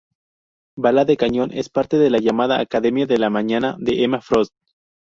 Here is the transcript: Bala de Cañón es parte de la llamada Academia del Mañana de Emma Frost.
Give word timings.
Bala 0.77 1.05
de 1.05 1.15
Cañón 1.15 1.51
es 1.53 1.69
parte 1.69 1.99
de 1.99 2.09
la 2.09 2.17
llamada 2.17 2.59
Academia 2.59 3.05
del 3.05 3.29
Mañana 3.29 3.75
de 3.77 4.03
Emma 4.03 4.19
Frost. 4.19 4.51